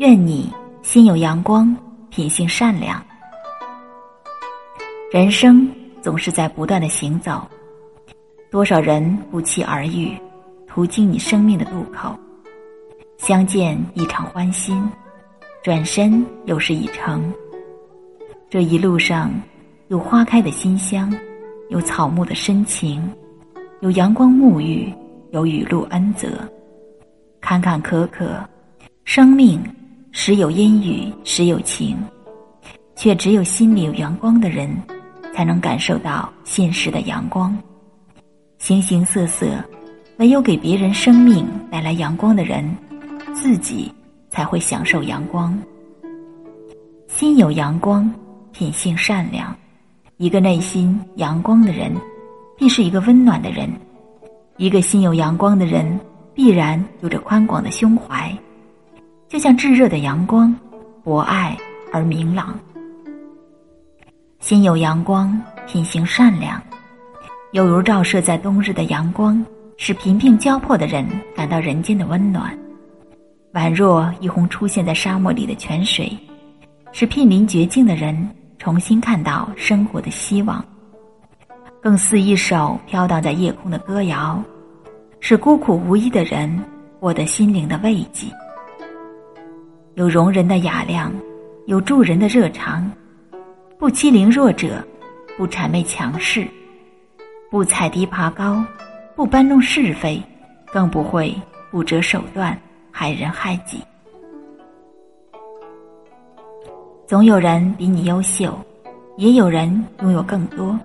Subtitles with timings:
[0.00, 1.76] 愿你心有阳光，
[2.08, 3.04] 品性善良。
[5.12, 5.70] 人生
[6.00, 7.46] 总是在不断的行走，
[8.50, 10.16] 多少人不期而遇，
[10.66, 12.18] 途经你生命的渡口。
[13.18, 14.82] 相见一场欢心，
[15.62, 17.30] 转身又是一程。
[18.48, 19.30] 这一路上，
[19.88, 21.14] 有花开的馨香，
[21.68, 23.06] 有草木的深情，
[23.80, 24.90] 有阳光沐浴，
[25.32, 26.50] 有雨露恩泽。
[27.38, 28.42] 坎坎坷坷，
[29.04, 29.60] 生命。
[30.12, 31.96] 时有阴雨，时有晴，
[32.96, 34.68] 却只有心里有阳光的人，
[35.32, 37.56] 才能感受到现实的阳光。
[38.58, 39.64] 形形色色，
[40.18, 42.68] 唯有给别人生命带来阳光的人，
[43.32, 43.90] 自己
[44.28, 45.56] 才会享受阳光。
[47.06, 48.12] 心有阳光，
[48.52, 49.56] 品性善良，
[50.16, 51.94] 一个内心阳光的人，
[52.58, 53.70] 必是一个温暖的人。
[54.56, 55.98] 一个心有阳光的人，
[56.34, 58.36] 必然有着宽广的胸怀。
[59.30, 60.52] 就像炙热的阳光，
[61.04, 61.56] 博爱
[61.92, 62.58] 而明朗。
[64.40, 66.60] 心有阳光，品行善良，
[67.52, 69.40] 犹如照射在冬日的阳光，
[69.76, 71.06] 使贫病交迫的人
[71.36, 72.50] 感到人间的温暖；
[73.52, 76.10] 宛若一泓出现在沙漠里的泉水，
[76.90, 78.28] 使濒临绝境的人
[78.58, 80.60] 重新看到生活的希望；
[81.80, 84.42] 更似一首飘荡在夜空的歌谣，
[85.20, 86.52] 使孤苦无依的人
[86.98, 88.26] 获得心灵的慰藉。
[89.94, 91.12] 有容人的雅量，
[91.66, 92.90] 有助人的热肠，
[93.78, 94.82] 不欺凌弱者，
[95.36, 96.46] 不谄媚强势，
[97.50, 98.64] 不踩低爬高，
[99.16, 100.22] 不搬弄是非，
[100.72, 101.34] 更不会
[101.72, 102.56] 不择手段
[102.92, 103.82] 害人害己。
[107.06, 108.56] 总有人比你优秀，
[109.16, 110.78] 也有人拥有更多。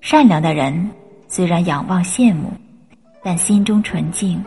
[0.00, 0.90] 善良的人
[1.28, 2.52] 虽然仰望羡慕，
[3.22, 4.44] 但心中纯净，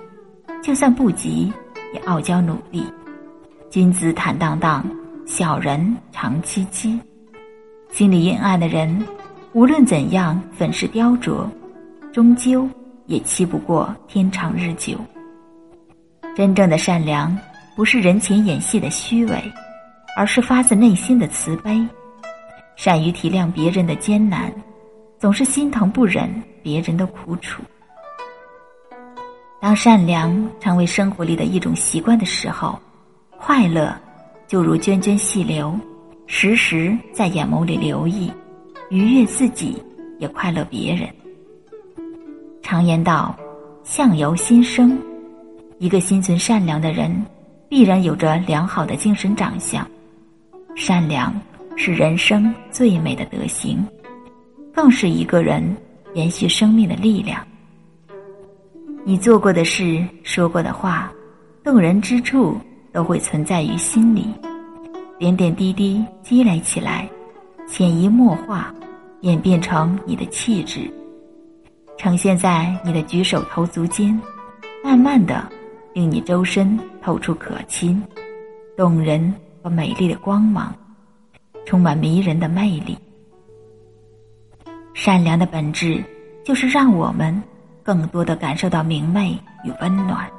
[0.61, 1.51] 就算不及，
[1.93, 2.83] 也傲娇努力。
[3.75, 4.89] 君子坦荡荡，
[5.25, 6.97] 小人长戚戚。
[7.91, 9.05] 心里阴暗的人，
[9.51, 11.45] 无论怎样粉饰雕琢，
[12.13, 12.65] 终究
[13.05, 14.97] 也欺不过天长日久。
[16.37, 17.37] 真正的善良，
[17.75, 19.43] 不是人前演戏的虚伪，
[20.15, 21.85] 而是发自内心的慈悲，
[22.77, 24.49] 善于体谅别人的艰难，
[25.19, 26.31] 总是心疼不忍
[26.63, 27.61] 别人的苦楚。
[29.59, 32.79] 当善良成为生活里的一种习惯的时候。
[33.47, 33.95] 快乐，
[34.47, 35.79] 就如涓涓细流，
[36.25, 38.33] 时时在眼眸里留意，
[38.89, 39.77] 愉悦自己，
[40.17, 41.07] 也快乐别人。
[42.63, 43.37] 常言道
[43.85, 44.99] ：“相由心生。”
[45.77, 47.23] 一个心存善良的人，
[47.69, 49.87] 必然有着良好的精神长相。
[50.75, 51.31] 善良
[51.75, 53.85] 是人生最美的德行，
[54.73, 55.63] 更是一个人
[56.15, 57.45] 延续生命的力量。
[59.03, 61.13] 你做过的事，说过的话，
[61.63, 62.57] 动人之处。
[62.95, 64.33] 都会存在于心里，
[65.19, 67.07] 点点滴滴积累起来，
[67.67, 68.73] 潜移默化，
[69.19, 70.89] 演变成你的气质，
[71.97, 74.17] 呈现在你的举手投足间，
[74.81, 75.45] 慢慢的，
[75.93, 78.01] 令你周身透出可亲、
[78.77, 80.73] 动人和美丽的光芒，
[81.65, 82.97] 充满迷人的魅力。
[84.93, 86.01] 善良的本质，
[86.45, 87.43] 就是让我们
[87.83, 90.31] 更多的感受到明媚与温暖，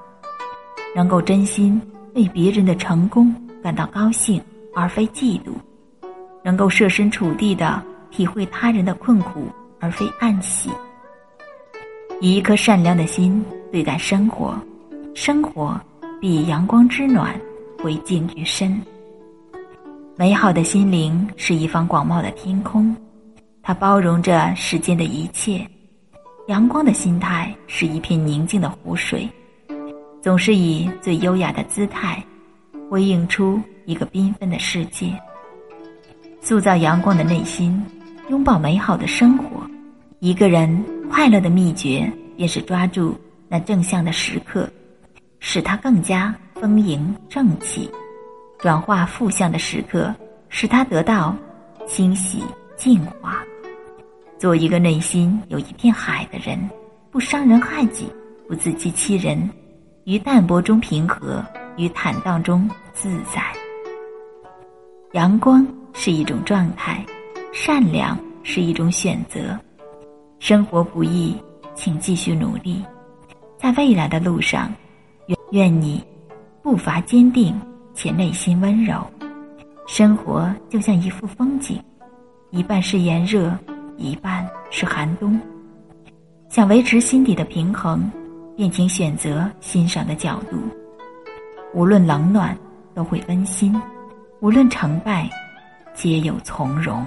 [0.94, 1.78] 能够真心。
[2.16, 3.32] 为别人的成功
[3.62, 4.42] 感到高兴，
[4.74, 5.52] 而非嫉妒；
[6.42, 10.70] 能够设身处地的体会他人的困苦，而非暗喜。
[12.22, 14.58] 以一颗善良的心对待生活，
[15.14, 15.78] 生活
[16.18, 17.38] 比阳光之暖
[17.82, 18.80] 回敬于身。
[20.16, 22.96] 美好的心灵是一方广袤的天空，
[23.62, 25.60] 它包容着世间的一切；
[26.48, 29.28] 阳光的心态是一片宁静的湖水。
[30.26, 32.20] 总是以最优雅的姿态，
[32.90, 35.16] 回应出一个缤纷的世界。
[36.40, 37.80] 塑造阳光的内心，
[38.28, 39.64] 拥抱美好的生活。
[40.18, 43.16] 一个人快乐的秘诀，便是抓住
[43.48, 44.68] 那正向的时刻，
[45.38, 47.88] 使他更加丰盈正气；
[48.58, 50.12] 转化负向的时刻，
[50.48, 51.36] 使他得到
[51.86, 52.42] 清洗
[52.76, 53.44] 净化。
[54.40, 56.58] 做一个内心有一片海的人，
[57.12, 58.08] 不伤人害己，
[58.48, 59.48] 不自欺欺人。
[60.06, 61.44] 于淡泊中平和，
[61.76, 63.42] 于坦荡中自在。
[65.14, 67.04] 阳光是一种状态，
[67.52, 69.58] 善良是一种选择。
[70.38, 71.36] 生活不易，
[71.74, 72.84] 请继续努力，
[73.58, 74.72] 在未来的路上，
[75.26, 76.00] 愿愿你
[76.62, 77.60] 步伐坚定
[77.92, 79.04] 且内心温柔。
[79.88, 81.82] 生活就像一幅风景，
[82.52, 83.52] 一半是炎热，
[83.96, 85.36] 一半是寒冬。
[86.48, 88.08] 想维持心底的平衡。
[88.56, 90.56] 便请选择欣赏的角度，
[91.74, 92.56] 无论冷暖
[92.94, 93.78] 都会温馨，
[94.40, 95.28] 无论成败
[95.94, 97.04] 皆有从容。